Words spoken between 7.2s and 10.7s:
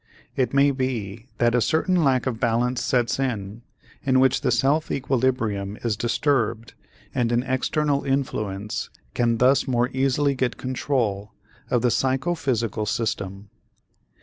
an external influence can thus more easily get